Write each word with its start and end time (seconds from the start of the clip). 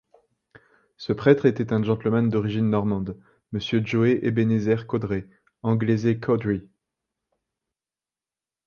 Ce 0.97 1.13
prêtre 1.13 1.45
était 1.45 1.73
un 1.73 1.83
gentleman 1.83 2.27
d’origine 2.27 2.67
normande, 2.71 3.21
monsieur 3.51 3.85
Joë 3.85 4.21
Ebenezer 4.25 4.87
Caudray, 4.87 5.27
anglaisé 5.61 6.19
Cawdry. 6.19 6.67